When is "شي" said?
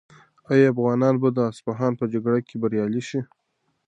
3.09-3.19